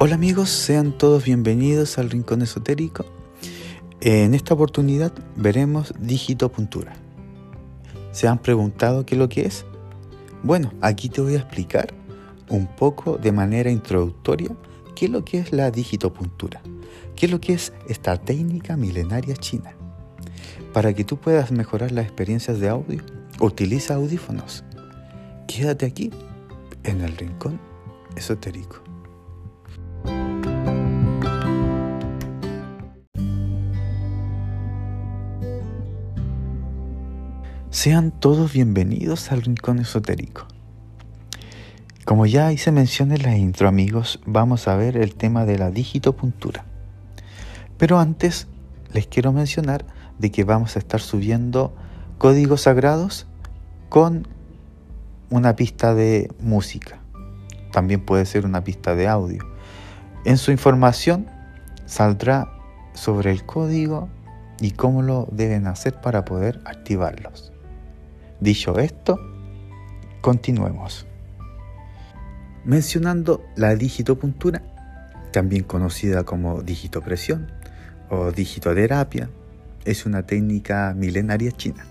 [0.00, 3.04] Hola amigos, sean todos bienvenidos al Rincón Esotérico.
[4.00, 6.92] En esta oportunidad veremos digitopuntura.
[8.12, 9.66] ¿Se han preguntado qué es lo que es?
[10.44, 11.92] Bueno, aquí te voy a explicar
[12.48, 14.50] un poco de manera introductoria
[14.94, 16.62] qué es lo que es la digitopuntura,
[17.16, 19.74] qué es lo que es esta técnica milenaria china.
[20.72, 23.02] Para que tú puedas mejorar las experiencias de audio,
[23.40, 24.62] utiliza audífonos.
[25.48, 26.12] Quédate aquí,
[26.84, 27.58] en el Rincón
[28.14, 28.87] Esotérico.
[37.70, 40.46] Sean todos bienvenidos al Rincón Esotérico.
[42.06, 45.70] Como ya hice mención en la intro, amigos, vamos a ver el tema de la
[45.70, 46.64] digitopuntura.
[47.76, 48.46] Pero antes
[48.94, 49.84] les quiero mencionar
[50.18, 51.74] de que vamos a estar subiendo
[52.16, 53.26] códigos sagrados
[53.90, 54.26] con
[55.28, 57.00] una pista de música.
[57.70, 59.44] También puede ser una pista de audio.
[60.24, 61.26] En su información
[61.84, 62.50] saldrá
[62.94, 64.08] sobre el código
[64.58, 67.52] y cómo lo deben hacer para poder activarlos.
[68.40, 69.18] Dicho esto,
[70.20, 71.06] continuemos.
[72.64, 74.62] Mencionando la digitopuntura,
[75.32, 77.50] también conocida como digitopresión
[78.10, 79.28] o digitoterapia,
[79.84, 81.84] es una técnica milenaria china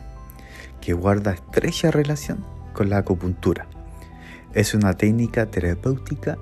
[0.79, 3.67] que guarda estrecha relación con la acupuntura.
[4.53, 6.37] Es una técnica terapéutica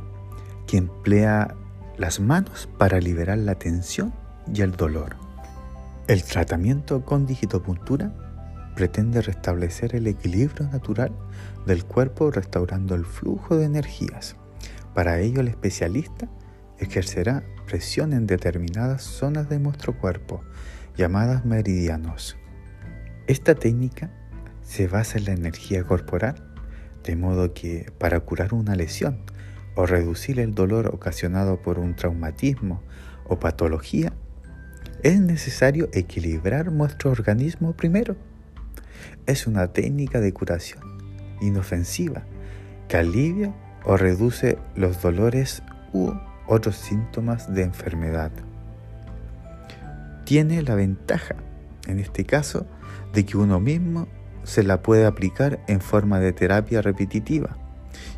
[0.67, 1.55] que emplea
[1.97, 4.13] las manos para liberar la tensión
[4.53, 5.15] y el dolor.
[6.07, 8.24] El tratamiento con digitopuntura
[8.75, 11.11] pretende restablecer el equilibrio natural
[11.65, 14.35] del cuerpo restaurando el flujo de energías.
[14.93, 16.29] Para ello el especialista
[16.77, 20.41] ejercerá presión en determinadas zonas de nuestro cuerpo,
[20.95, 22.37] llamadas meridianos.
[23.27, 24.11] Esta técnica
[24.61, 26.53] se basa en la energía corporal,
[27.03, 29.19] de modo que para curar una lesión
[29.75, 32.83] o reducir el dolor ocasionado por un traumatismo
[33.25, 34.13] o patología,
[35.03, 38.15] es necesario equilibrar nuestro organismo primero
[39.25, 40.83] es una técnica de curación
[41.41, 42.23] inofensiva
[42.87, 45.63] que alivia o reduce los dolores
[45.93, 46.11] u
[46.47, 48.31] otros síntomas de enfermedad.
[50.25, 51.35] Tiene la ventaja,
[51.87, 52.65] en este caso,
[53.13, 54.07] de que uno mismo
[54.43, 57.57] se la puede aplicar en forma de terapia repetitiva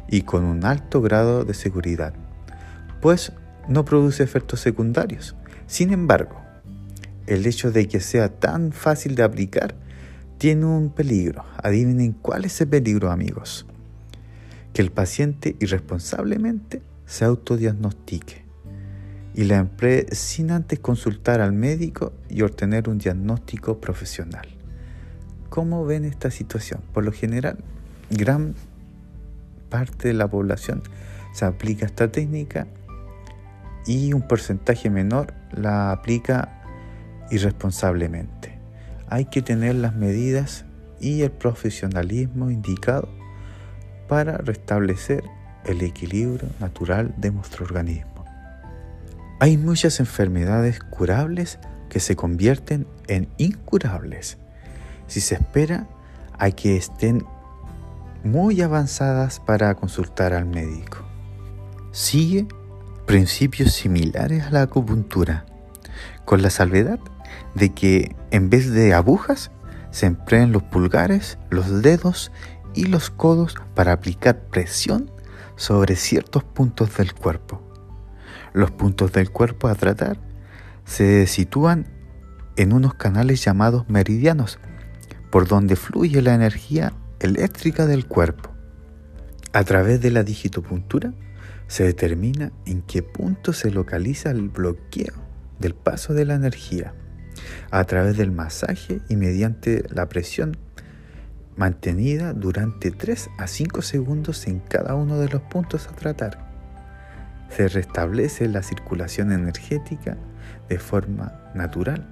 [0.09, 2.13] y con un alto grado de seguridad,
[3.01, 3.31] pues
[3.67, 5.35] no produce efectos secundarios.
[5.67, 6.41] Sin embargo,
[7.27, 9.75] el hecho de que sea tan fácil de aplicar
[10.37, 11.43] tiene un peligro.
[11.61, 13.65] Adivinen cuál es ese peligro, amigos.
[14.73, 18.45] Que el paciente irresponsablemente se autodiagnostique
[19.33, 24.47] y la emplee sin antes consultar al médico y obtener un diagnóstico profesional.
[25.49, 26.81] ¿Cómo ven esta situación?
[26.93, 27.57] Por lo general,
[28.09, 28.55] gran
[29.69, 30.83] parte de la población
[31.33, 32.67] se aplica esta técnica
[33.85, 36.61] y un porcentaje menor la aplica
[37.31, 38.56] irresponsablemente
[39.09, 40.66] hay que tener las medidas
[41.00, 43.09] y el profesionalismo indicado
[44.07, 45.23] para restablecer
[45.66, 48.25] el equilibrio natural de nuestro organismo.
[49.40, 51.59] Hay muchas enfermedades curables
[51.90, 54.38] que se convierten en incurables
[55.07, 55.88] si se espera
[56.38, 57.24] a que estén
[58.24, 61.06] muy avanzadas para consultar al médico.
[61.91, 62.47] Sigue
[63.06, 65.45] principios similares a la acupuntura,
[66.25, 67.00] con la salvedad
[67.55, 69.51] de que en vez de agujas
[69.91, 72.31] se empleen los pulgares, los dedos
[72.73, 75.09] y los codos para aplicar presión
[75.55, 77.61] sobre ciertos puntos del cuerpo.
[78.53, 80.19] Los puntos del cuerpo a tratar
[80.85, 81.88] se sitúan
[82.55, 84.59] en unos canales llamados meridianos,
[85.31, 88.51] por donde fluye la energía eléctrica del cuerpo.
[89.53, 91.13] A través de la digitopuntura
[91.67, 95.13] se determina en qué punto se localiza el bloqueo
[95.59, 96.94] del paso de la energía
[97.71, 100.57] a través del masaje y mediante la presión
[101.55, 106.47] mantenida durante 3 a 5 segundos en cada uno de los puntos a tratar.
[107.49, 110.17] Se restablece la circulación energética
[110.69, 112.07] de forma natural.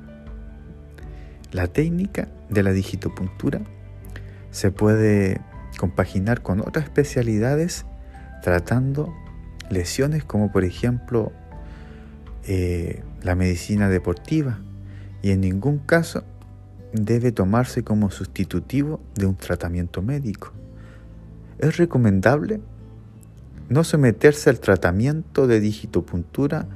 [1.52, 3.62] La técnica de la digitopuntura
[4.52, 5.42] se puede
[5.78, 7.86] compaginar con otras especialidades
[8.42, 9.14] tratando
[9.70, 11.32] lesiones como por ejemplo
[12.48, 14.60] eh, la medicina deportiva,
[15.26, 16.24] y en ningún caso
[16.94, 20.54] debe tomarse como sustitutivo de un tratamiento médico.
[21.58, 22.62] Es recomendable
[23.68, 26.68] no someterse al tratamiento de digitopuntura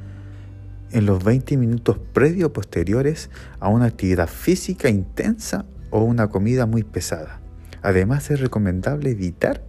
[0.90, 3.30] en los 20 minutos previos o posteriores
[3.60, 7.42] a una actividad física intensa o una comida muy pesada.
[7.84, 9.63] Además es recomendable evitar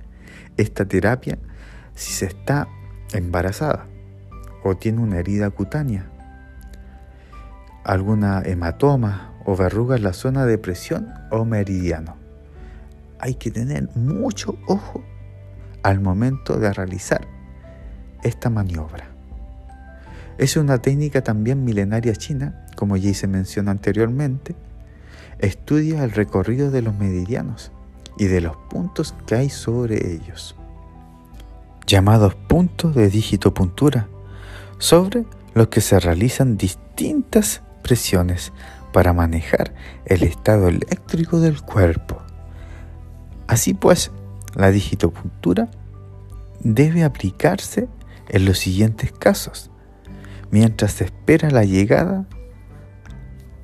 [0.57, 1.39] esta terapia
[1.95, 2.67] si se está
[3.13, 3.89] embarazada
[4.65, 6.10] o tiene una herida cutánea,
[7.85, 12.17] alguna hematoma o verruga en la zona de presión o meridiano.
[13.19, 15.03] Hay que tener mucho ojo
[15.83, 17.27] al momento de realizar
[18.23, 19.09] esta maniobra.
[20.39, 24.55] Es una técnica también milenaria china, como ya se mencionó anteriormente.
[25.39, 27.73] Estudia el recorrido de los meridianos
[28.17, 30.57] y de los puntos que hay sobre ellos,
[31.87, 34.09] llamados puntos de digitopuntura,
[34.79, 35.25] sobre
[35.55, 38.53] los que se realizan distintas presiones
[38.93, 39.75] para manejar
[40.05, 42.21] el estado eléctrico del cuerpo.
[43.47, 44.11] Así pues,
[44.55, 45.71] la digitopuntura
[46.61, 47.89] debe aplicarse
[48.29, 49.71] en los siguientes casos,
[50.51, 52.27] mientras se espera la llegada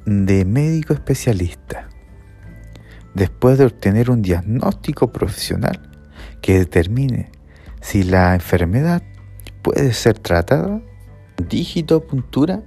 [0.07, 1.89] de médico especialista.
[3.15, 5.91] Después de obtener un diagnóstico profesional
[6.43, 7.31] que determine
[7.81, 9.03] si la enfermedad
[9.63, 10.83] puede ser tratada,
[11.49, 12.63] digitopuntura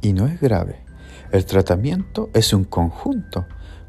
[0.00, 0.87] y no es grave.
[1.30, 3.44] El tratamiento es un conjunto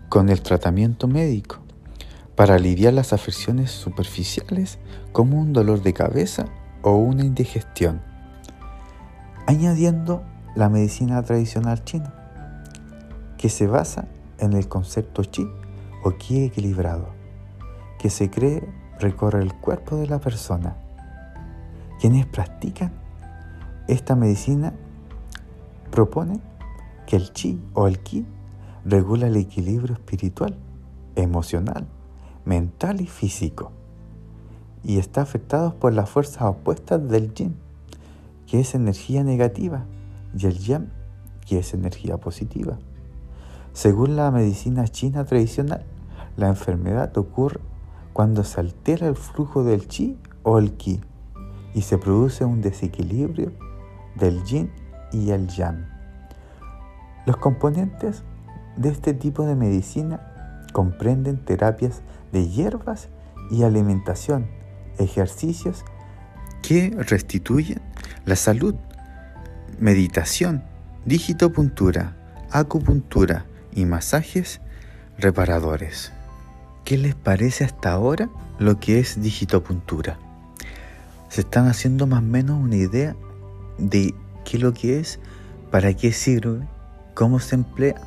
[0.10, 1.60] con el tratamiento médico
[2.36, 4.78] para aliviar las afecciones superficiales
[5.14, 6.48] como un dolor de cabeza
[6.82, 8.02] o una indigestión,
[9.48, 10.22] añadiendo
[10.54, 12.14] la medicina tradicional china,
[13.38, 15.48] que se basa en el concepto chi
[16.04, 17.08] o ki equilibrado,
[18.00, 18.68] que se cree
[19.00, 20.76] recorre el cuerpo de la persona.
[22.02, 22.92] Quienes practican
[23.88, 24.74] esta medicina
[25.90, 26.49] propone
[27.10, 28.24] que el chi o el ki
[28.86, 30.56] regula el equilibrio espiritual,
[31.16, 31.88] emocional,
[32.46, 33.72] mental y físico,
[34.84, 37.56] y está afectado por las fuerzas opuestas del yin,
[38.46, 39.86] que es energía negativa,
[40.38, 40.90] y el yang,
[41.48, 42.78] que es energía positiva.
[43.74, 45.88] Según la medicina china tradicional,
[46.38, 47.60] la enfermedad ocurre
[48.14, 51.02] cuando se altera el flujo del chi o el ki
[51.74, 53.52] y se produce un desequilibrio
[54.16, 54.70] del yin
[55.12, 55.99] y el yang.
[57.26, 58.24] Los componentes
[58.78, 60.22] de este tipo de medicina
[60.74, 62.02] comprenden terapias
[62.32, 63.10] de hierbas
[63.52, 64.48] y alimentación,
[64.98, 65.84] ejercicios
[66.62, 67.82] que restituyen
[68.26, 68.76] la salud,
[69.80, 70.64] meditación,
[71.06, 72.16] digitopuntura,
[72.52, 74.62] acupuntura y masajes
[75.18, 76.12] reparadores.
[76.86, 80.18] ¿Qué les parece hasta ahora lo que es digitopuntura?
[81.30, 83.16] ¿Se están haciendo más o menos una idea
[83.78, 84.14] de
[84.46, 85.20] qué es lo que es,
[85.72, 86.68] para qué sirve
[87.20, 88.00] ¿Cómo se emplea?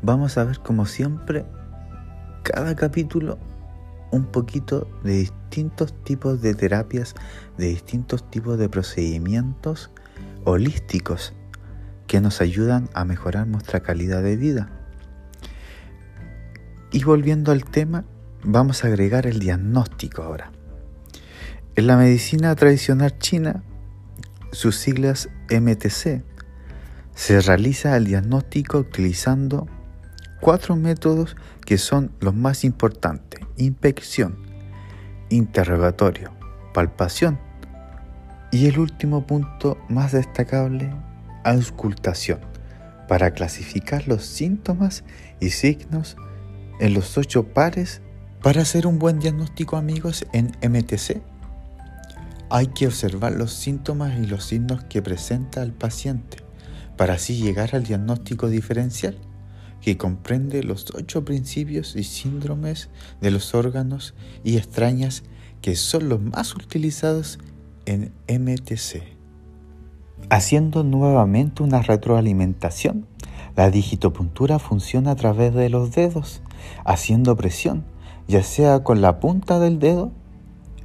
[0.00, 1.44] Vamos a ver como siempre
[2.44, 3.38] cada capítulo
[4.10, 7.14] un poquito de distintos tipos de terapias,
[7.58, 9.90] de distintos tipos de procedimientos
[10.46, 11.34] holísticos
[12.06, 14.70] que nos ayudan a mejorar nuestra calidad de vida.
[16.92, 18.06] Y volviendo al tema,
[18.42, 20.52] vamos a agregar el diagnóstico ahora.
[21.76, 23.62] En la medicina tradicional china,
[24.52, 26.29] sus siglas MTC,
[27.20, 29.66] se realiza el diagnóstico utilizando
[30.40, 31.36] cuatro métodos
[31.66, 33.40] que son los más importantes.
[33.58, 34.38] Inspección,
[35.28, 36.32] interrogatorio,
[36.72, 37.38] palpación
[38.50, 40.94] y el último punto más destacable,
[41.44, 42.40] auscultación,
[43.06, 45.04] para clasificar los síntomas
[45.40, 46.16] y signos
[46.80, 48.00] en los ocho pares.
[48.42, 51.20] Para hacer un buen diagnóstico amigos en MTC,
[52.48, 56.49] hay que observar los síntomas y los signos que presenta el paciente
[57.00, 59.16] para así llegar al diagnóstico diferencial
[59.80, 62.90] que comprende los ocho principios y síndromes
[63.22, 64.12] de los órganos
[64.44, 65.22] y extrañas
[65.62, 67.38] que son los más utilizados
[67.86, 69.02] en MTC.
[70.28, 73.06] Haciendo nuevamente una retroalimentación,
[73.56, 76.42] la digitopuntura funciona a través de los dedos,
[76.84, 77.86] haciendo presión,
[78.28, 80.12] ya sea con la punta del dedo,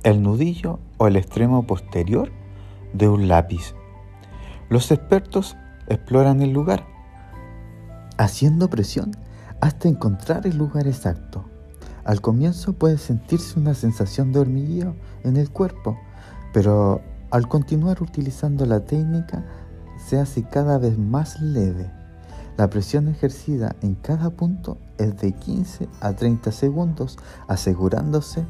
[0.03, 2.31] el nudillo o el extremo posterior
[2.93, 3.75] de un lápiz.
[4.69, 6.85] Los expertos exploran el lugar,
[8.17, 9.11] haciendo presión
[9.61, 11.45] hasta encontrar el lugar exacto.
[12.03, 15.97] Al comienzo puede sentirse una sensación de hormigueo en el cuerpo,
[16.53, 17.01] pero
[17.31, 19.43] al continuar utilizando la técnica
[19.97, 21.89] se hace cada vez más leve.
[22.57, 28.45] La presión ejercida en cada punto es de 15 a 30 segundos, asegurándose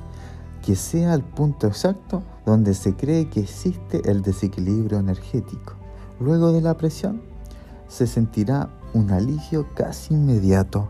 [0.63, 5.84] que sea el punto exacto donde se cree que existe el desequilibrio energético.
[6.19, 7.21] Luego de la presión,
[7.87, 10.89] se sentirá un alivio casi inmediato.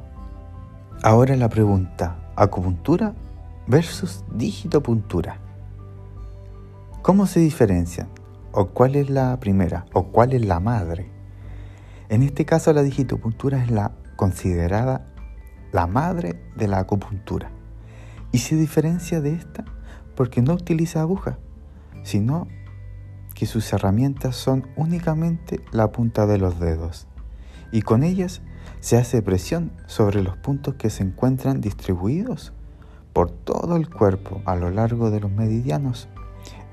[1.03, 3.13] Ahora la pregunta, acupuntura
[3.67, 5.39] versus digitopuntura.
[7.01, 8.07] ¿Cómo se diferencian?
[8.51, 9.85] ¿O cuál es la primera?
[9.93, 11.11] ¿O cuál es la madre?
[12.09, 15.07] En este caso la digitopuntura es la considerada
[15.71, 17.51] la madre de la acupuntura.
[18.31, 19.65] Y se diferencia de esta
[20.15, 21.37] porque no utiliza aguja,
[22.03, 22.47] sino
[23.35, 27.05] que sus herramientas son únicamente la punta de los dedos
[27.71, 28.41] y con ellas
[28.79, 32.53] se hace presión sobre los puntos que se encuentran distribuidos
[33.13, 36.07] por todo el cuerpo a lo largo de los meridianos.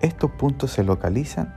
[0.01, 1.55] Estos puntos se localizan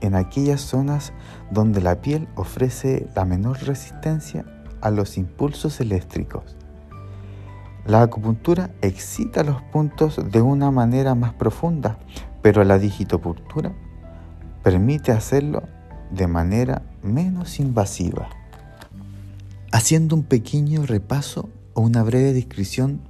[0.00, 1.12] en aquellas zonas
[1.50, 4.44] donde la piel ofrece la menor resistencia
[4.80, 6.56] a los impulsos eléctricos.
[7.86, 11.98] La acupuntura excita los puntos de una manera más profunda,
[12.42, 13.72] pero la digitopuntura
[14.64, 15.68] permite hacerlo
[16.10, 18.30] de manera menos invasiva.
[19.72, 23.02] Haciendo un pequeño repaso o una breve descripción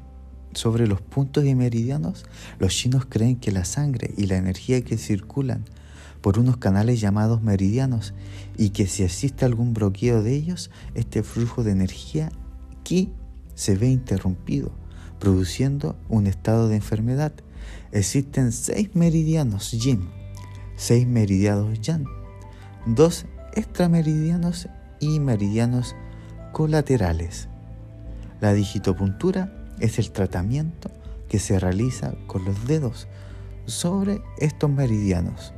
[0.52, 2.26] sobre los puntos y meridianos,
[2.58, 5.64] los chinos creen que la sangre y la energía que circulan
[6.20, 8.14] por unos canales llamados meridianos
[8.58, 12.30] y que si existe algún bloqueo de ellos, este flujo de energía
[12.82, 13.12] ki
[13.54, 14.72] se ve interrumpido,
[15.20, 17.32] produciendo un estado de enfermedad.
[17.92, 20.08] Existen seis meridianos yin,
[20.84, 22.04] seis meridianos yang,
[22.86, 24.68] dos extrameridianos
[25.00, 25.94] y meridianos
[26.52, 27.48] colaterales.
[28.40, 30.90] La digitopuntura es el tratamiento
[31.28, 33.08] que se realiza con los dedos
[33.66, 35.54] sobre estos meridianos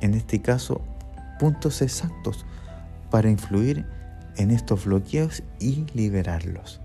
[0.00, 0.80] en este caso,
[1.38, 2.44] puntos exactos
[3.10, 3.86] para influir
[4.36, 6.80] en estos bloqueos y liberarlos.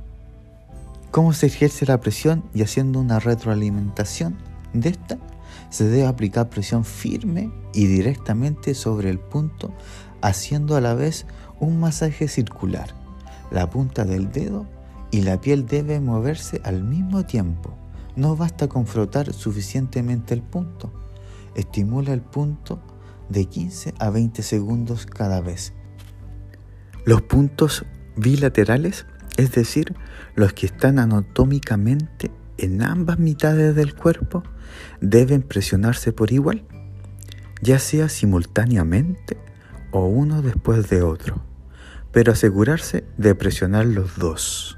[1.11, 4.35] ¿Cómo se ejerce la presión y haciendo una retroalimentación
[4.73, 5.17] de esta?
[5.69, 9.73] Se debe aplicar presión firme y directamente sobre el punto,
[10.21, 11.25] haciendo a la vez
[11.59, 12.95] un masaje circular.
[13.51, 14.65] La punta del dedo
[15.11, 17.77] y la piel deben moverse al mismo tiempo.
[18.15, 20.91] No basta con frotar suficientemente el punto.
[21.55, 22.81] Estimula el punto
[23.29, 25.73] de 15 a 20 segundos cada vez.
[27.05, 29.05] Los puntos bilaterales,
[29.37, 29.95] es decir,
[30.35, 34.43] los que están anatómicamente en ambas mitades del cuerpo,
[35.01, 36.65] deben presionarse por igual,
[37.61, 39.37] ya sea simultáneamente
[39.91, 41.41] o uno después de otro,
[42.11, 44.77] pero asegurarse de presionar los dos.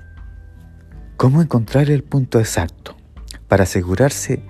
[1.17, 2.95] ¿Cómo encontrar el punto exacto?
[3.47, 4.43] Para asegurarse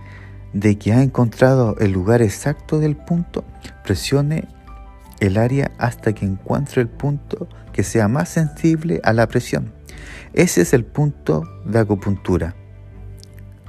[0.53, 3.46] de que ha encontrado el lugar exacto del punto,
[3.84, 4.48] presione
[5.20, 9.74] el área hasta que encuentre el punto que sea más sensible a la presión.
[10.34, 12.55] Ese es el punto de acupuntura.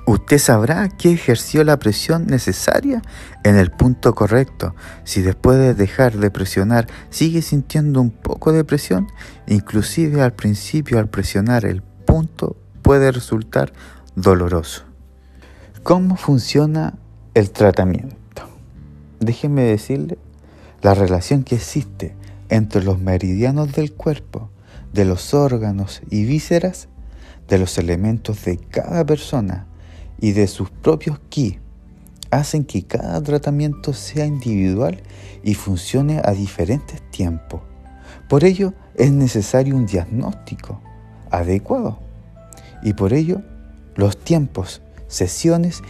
[0.08, 3.02] Usted sabrá que ejerció la presión necesaria
[3.42, 4.76] en el punto correcto.
[5.02, 9.08] Si después de dejar de presionar sigue sintiendo un poco de presión,
[9.48, 13.72] inclusive al principio al presionar el punto puede resultar
[14.14, 14.84] doloroso.
[15.82, 16.94] ¿Cómo funciona
[17.34, 18.16] el tratamiento?
[19.18, 20.18] Déjenme decirle
[20.82, 22.14] la relación que existe
[22.48, 24.50] entre los meridianos del cuerpo,
[24.92, 26.86] de los órganos y vísceras,
[27.48, 29.66] de los elementos de cada persona
[30.20, 31.58] y de sus propios ki,
[32.30, 35.02] hacen que cada tratamiento sea individual
[35.42, 37.60] y funcione a diferentes tiempos.
[38.28, 40.80] Por ello es necesario un diagnóstico
[41.30, 42.00] adecuado
[42.82, 43.42] y por ello
[43.94, 45.82] los tiempos sesiones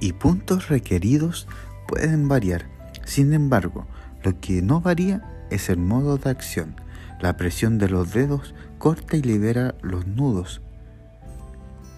[0.00, 1.46] y puntos requeridos
[1.86, 2.66] pueden variar.
[3.04, 3.86] Sin embargo,
[4.22, 6.76] lo que no varía es el modo de acción.
[7.20, 10.60] La presión de los dedos corta y libera los nudos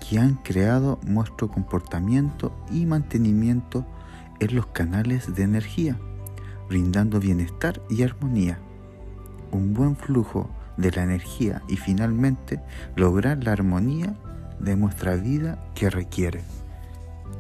[0.09, 3.85] que han creado nuestro comportamiento y mantenimiento
[4.41, 5.99] en los canales de energía,
[6.69, 8.59] brindando bienestar y armonía.
[9.51, 12.61] Un buen flujo de la energía y finalmente
[12.97, 14.15] lograr la armonía
[14.61, 16.43] de nuestra vida que requiere.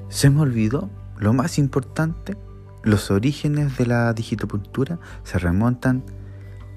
[0.08, 2.36] Se me olvidó lo más importante,
[2.82, 6.04] los orígenes de la digitopuntura se remontan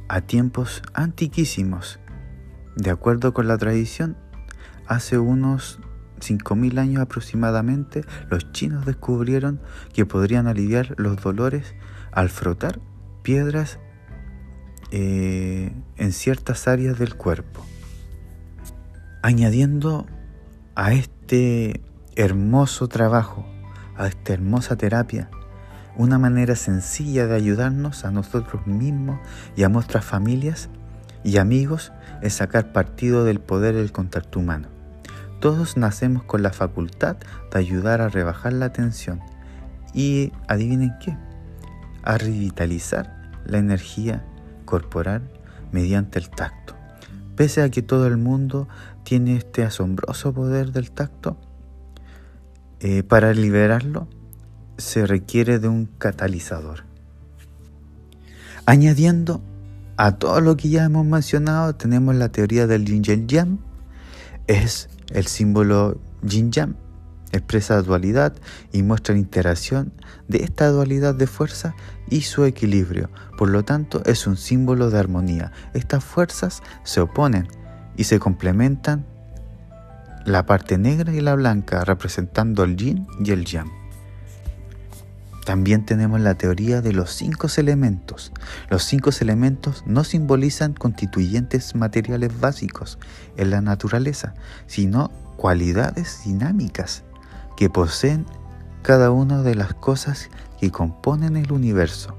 [0.08, 2.00] a tiempos antiquísimos.
[2.76, 4.18] De acuerdo con la tradición,
[4.88, 5.80] hace unos
[6.20, 9.60] 5.000 años aproximadamente, los chinos descubrieron
[9.94, 11.76] que podrían aliviar los dolores
[12.12, 12.80] al frotar
[13.24, 13.80] piedras
[14.92, 17.66] eh, en ciertas áreas del cuerpo.
[19.22, 20.08] Añadiendo
[20.76, 21.82] a este
[22.16, 23.46] hermoso trabajo,
[23.96, 25.30] a esta hermosa terapia,
[25.96, 29.20] una manera sencilla de ayudarnos a nosotros mismos
[29.56, 30.70] y a nuestras familias
[31.24, 34.68] y amigos es sacar partido del poder del contacto humano.
[35.40, 37.18] Todos nacemos con la facultad
[37.51, 39.22] de ayudar a rebajar la tensión
[39.94, 41.18] y, adivinen qué,
[42.04, 44.25] a revitalizar la energía
[44.66, 45.30] corporal
[45.72, 46.75] mediante el tacto.
[47.36, 48.68] Pese a que todo el mundo
[49.04, 51.38] tiene este asombroso poder del tacto,
[52.80, 54.08] eh, para liberarlo
[54.78, 56.84] se requiere de un catalizador.
[58.66, 59.42] Añadiendo
[60.03, 63.60] a todo lo que ya hemos mencionado, tenemos la teoría del yin yang.
[64.48, 66.75] Es el símbolo yin yang,
[67.31, 68.34] expresa dualidad
[68.72, 69.93] y muestra la interacción
[70.27, 71.75] de esta dualidad de fuerza
[72.10, 73.12] y su equilibrio.
[73.38, 75.51] Por lo tanto, es un símbolo de armonía.
[75.75, 77.48] Estas fuerzas se oponen
[77.96, 79.05] y se complementan
[80.25, 83.81] la parte negra y la blanca, representando el yin y el yang.
[85.46, 88.32] También tenemos la teoría de los cinco elementos.
[88.70, 93.00] Los cinco elementos no simbolizan constituyentes materiales básicos
[93.38, 94.36] en la naturaleza,
[94.68, 97.04] sino cualidades dinámicas
[97.58, 98.26] que poseen
[98.84, 100.30] cada una de las cosas
[100.60, 102.16] que componen el universo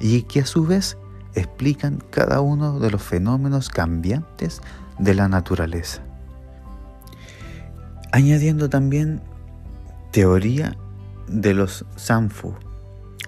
[0.00, 0.96] y que a su vez
[1.34, 4.60] explican cada uno de los fenómenos cambiantes
[4.98, 6.02] de la naturaleza.
[8.12, 9.20] Añadiendo también
[10.12, 10.76] teoría
[11.26, 12.54] de los Sanfu.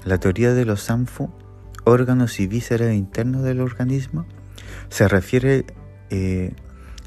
[0.06, 1.30] La teoría de los Sanfu,
[1.82, 4.24] órganos y vísceras internos del organismo,
[4.88, 5.66] se refiere
[6.10, 6.54] eh,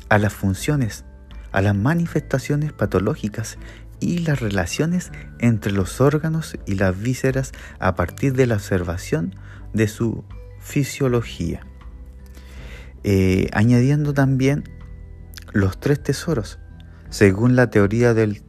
[0.10, 1.06] a las funciones,
[1.54, 3.58] a las manifestaciones patológicas
[4.02, 9.34] y las relaciones entre los órganos y las vísceras a partir de la observación
[9.74, 10.26] de su
[10.60, 11.66] fisiología.
[13.06, 14.66] Eh, añadiendo también
[15.54, 16.60] los tres tesoros.
[17.10, 18.44] Según la teoría del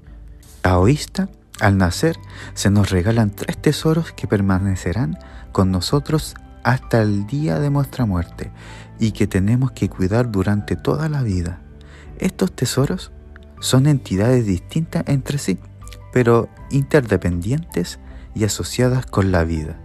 [0.60, 1.28] taoísta,
[1.60, 2.16] al nacer
[2.54, 5.18] se nos regalan tres tesoros que permanecerán
[5.52, 8.50] con nosotros hasta el día de nuestra muerte
[8.98, 11.60] y que tenemos que cuidar durante toda la vida.
[12.18, 13.12] Estos tesoros
[13.60, 15.58] son entidades distintas entre sí,
[16.12, 17.98] pero interdependientes
[18.34, 19.78] y asociadas con la vida.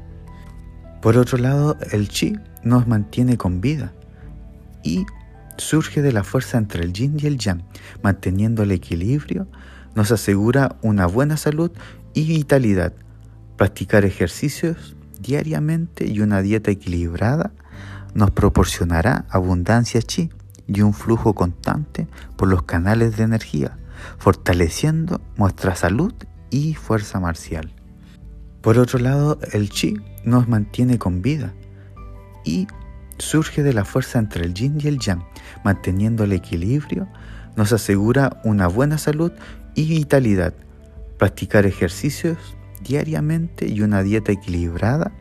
[1.02, 3.94] Por otro lado, el chi nos mantiene con vida
[4.84, 5.06] y
[5.58, 7.64] surge de la fuerza entre el yin y el yang,
[8.02, 9.48] manteniendo el equilibrio,
[9.96, 11.72] nos asegura una buena salud
[12.14, 12.94] y vitalidad.
[13.58, 17.52] Practicar ejercicios diariamente y una dieta equilibrada
[18.14, 20.30] nos proporcionará abundancia chi
[20.68, 23.78] y un flujo constante por los canales de energía,
[24.18, 26.14] fortaleciendo nuestra salud
[26.50, 27.74] y fuerza marcial.
[28.62, 31.54] Por otro lado, el chi nos mantiene con vida
[32.44, 32.68] y
[33.18, 35.24] surge de la fuerza entre el yin y el yang,
[35.64, 37.08] manteniendo el equilibrio,
[37.56, 39.32] nos asegura una buena salud
[39.76, 40.54] y vitalidad.
[41.18, 42.38] Practicar ejercicios
[42.82, 45.12] diariamente y una dieta equilibrada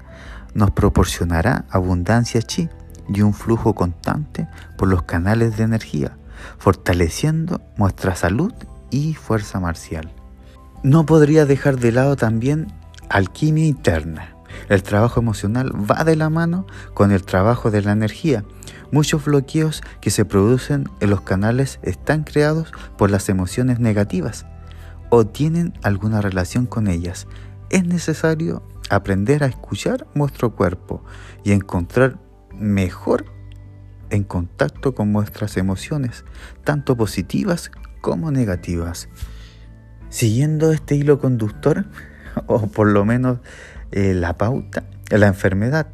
[0.54, 2.68] nos proporcionará abundancia chi
[3.12, 6.16] y un flujo constante por los canales de energía,
[6.58, 8.52] fortaleciendo nuestra salud
[8.90, 10.10] y fuerza marcial.
[10.82, 12.68] No podría dejar de lado también
[13.08, 14.36] alquimia interna.
[14.68, 18.44] El trabajo emocional va de la mano con el trabajo de la energía.
[18.94, 24.46] Muchos bloqueos que se producen en los canales están creados por las emociones negativas
[25.10, 27.26] o tienen alguna relación con ellas.
[27.70, 31.02] Es necesario aprender a escuchar nuestro cuerpo
[31.42, 32.20] y encontrar
[32.56, 33.24] mejor
[34.10, 36.24] en contacto con nuestras emociones,
[36.62, 39.08] tanto positivas como negativas.
[40.08, 41.86] Siguiendo este hilo conductor,
[42.46, 43.40] o por lo menos
[43.90, 45.88] eh, la pauta, la enfermedad,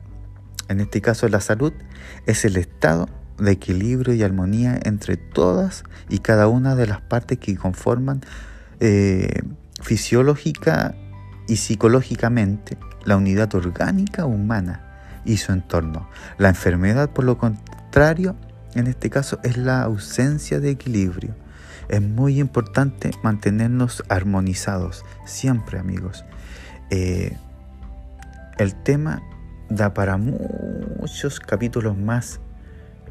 [0.68, 1.72] en este caso la salud,
[2.26, 3.08] es el estado
[3.38, 8.20] de equilibrio y armonía entre todas y cada una de las partes que conforman
[8.80, 9.42] eh,
[9.82, 10.94] fisiológica
[11.48, 14.82] y psicológicamente la unidad orgánica humana
[15.24, 16.08] y su entorno.
[16.38, 18.36] La enfermedad, por lo contrario,
[18.74, 21.34] en este caso es la ausencia de equilibrio.
[21.88, 26.24] Es muy importante mantenernos armonizados, siempre amigos.
[26.90, 27.36] Eh,
[28.58, 29.22] el tema
[29.70, 32.40] da para muchos capítulos más.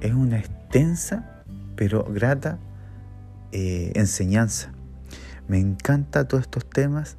[0.02, 1.40] Es una extensa
[1.80, 2.60] pero grata
[3.54, 4.74] eh, enseñanza.
[5.48, 7.16] Me encanta todos estos temas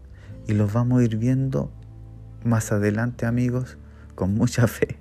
[0.47, 1.73] y los vamos a ir viendo
[2.45, 3.79] más adelante amigos
[4.15, 4.99] con mucha fe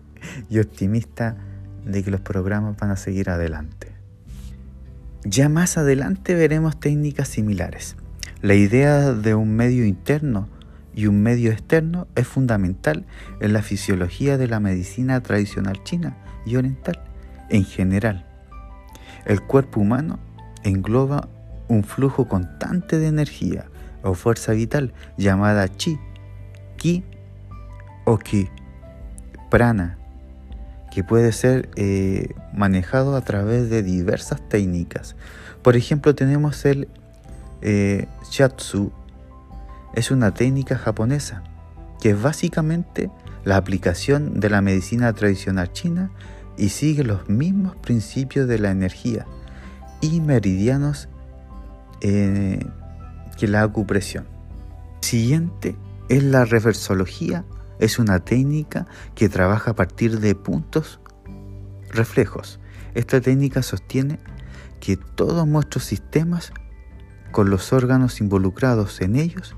[0.49, 1.36] y optimista
[1.86, 3.91] de que los programas van a seguir adelante.
[5.25, 7.97] Ya más adelante veremos técnicas similares.
[8.41, 10.47] La idea de un medio interno
[10.99, 13.05] y un medio externo es fundamental
[13.39, 17.01] en la fisiología de la medicina tradicional china y oriental
[17.49, 18.25] en general.
[19.25, 20.19] El cuerpo humano
[20.63, 21.29] engloba
[21.69, 23.67] un flujo constante de energía
[24.03, 25.97] o fuerza vital llamada chi,
[26.75, 27.05] ki
[28.03, 28.49] o ki
[29.49, 29.97] prana,
[30.91, 35.15] que puede ser eh, manejado a través de diversas técnicas.
[35.62, 36.89] Por ejemplo, tenemos el
[37.62, 38.07] eh,
[39.93, 41.43] es una técnica japonesa
[41.99, 43.12] que es básicamente
[43.43, 46.12] la aplicación de la medicina tradicional china
[46.58, 49.25] y sigue los mismos principios de la energía
[50.02, 51.10] y meridianos
[52.02, 52.65] eh,
[53.38, 54.28] que la acupresión.
[55.02, 55.75] Siguiente
[56.10, 57.45] es la reversología
[57.80, 60.99] es una técnica que trabaja a partir de puntos
[61.89, 62.60] reflejos.
[62.93, 64.19] Esta técnica sostiene
[64.80, 66.52] que todos nuestros sistemas
[67.32, 69.56] con los órganos involucrados en ellos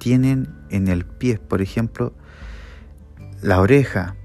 [0.00, 2.12] tienen en el pie, por ejemplo,
[3.42, 4.16] la oreja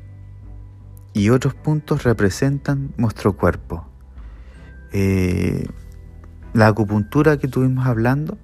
[1.14, 3.86] y otros puntos representan nuestro cuerpo.
[4.92, 5.68] Eh,
[6.54, 8.38] la acupuntura que estuvimos hablando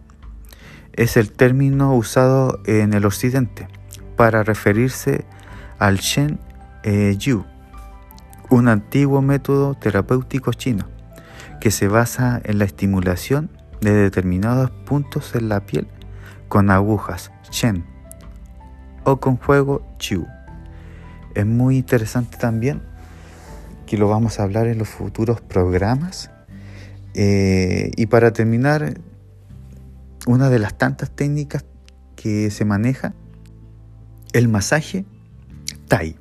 [0.93, 3.67] es el término usado en el occidente
[4.17, 5.23] para referirse
[5.79, 6.37] al Shen
[6.83, 7.45] eh, Yu,
[8.49, 10.85] un antiguo método terapéutico chino
[11.61, 15.87] que se basa en la estimulación de determinados puntos en la piel
[16.51, 17.85] con agujas Shen
[19.05, 20.27] o con fuego Chu.
[21.33, 22.81] Es muy interesante también
[23.85, 26.29] que lo vamos a hablar en los futuros programas.
[27.13, 28.99] Eh, y para terminar,
[30.27, 31.63] una de las tantas técnicas
[32.17, 33.13] que se maneja,
[34.33, 35.05] el masaje
[35.87, 36.17] Thai.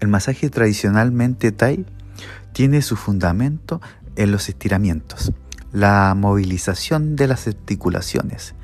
[0.00, 1.84] El masaje tradicionalmente Thai
[2.54, 3.82] tiene su fundamento
[4.16, 5.34] en los estiramientos,
[5.72, 8.54] la movilización de las articulaciones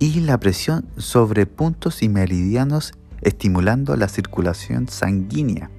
[0.00, 5.70] y la presión sobre puntos y meridianos estimulando la circulación sanguínea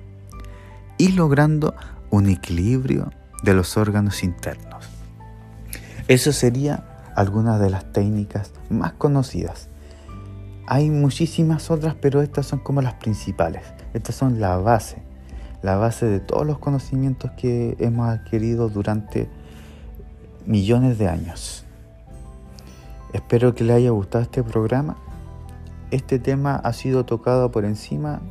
[1.00, 1.74] y logrando
[2.12, 4.86] un equilibrio de los órganos internos.
[6.08, 9.70] Eso sería algunas de las técnicas más conocidas.
[10.68, 13.64] Hay muchísimas otras, pero estas son como las principales.
[13.96, 15.02] Estas son la base,
[15.64, 19.28] la base de todos los conocimientos que hemos adquirido durante
[20.46, 21.66] millones de años.
[23.14, 24.96] Espero que le haya gustado este programa.
[25.92, 28.22] Este tema ha sido tocado por encima,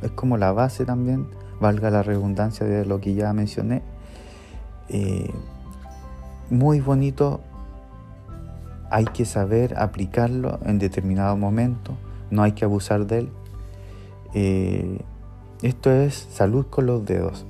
[0.00, 1.28] es como la base también,
[1.60, 3.82] valga la redundancia de lo que ya mencioné.
[4.88, 5.30] Eh,
[6.48, 7.40] muy bonito
[8.90, 11.92] hay que saber aplicarlo en determinado momento,
[12.30, 13.28] no hay que abusar de él.
[14.32, 15.00] Eh,
[15.60, 17.44] esto es salud con los dedos.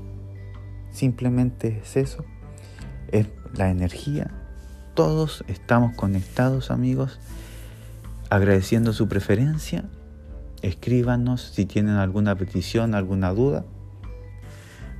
[0.90, 2.24] Simplemente es eso,
[3.12, 4.41] es la energía.
[4.94, 7.18] Todos estamos conectados amigos,
[8.28, 9.84] agradeciendo su preferencia.
[10.60, 13.64] Escríbanos si tienen alguna petición, alguna duda.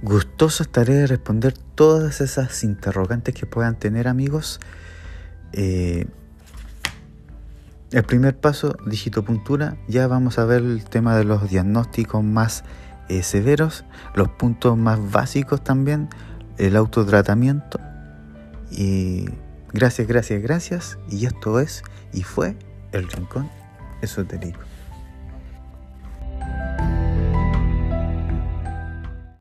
[0.02, 4.61] Gustoso estaré de responder todas esas interrogantes que puedan tener amigos.
[5.52, 6.07] Eh,
[7.90, 12.64] el primer paso, digitopuntura, ya vamos a ver el tema de los diagnósticos más
[13.11, 16.09] eh, severos, los puntos más básicos también,
[16.57, 17.78] el autotratamiento.
[18.70, 19.26] Y
[19.72, 20.98] gracias, gracias, gracias.
[21.11, 21.82] Y esto es
[22.12, 22.56] y fue
[22.92, 23.50] el Rincón
[24.02, 24.71] Esotérico.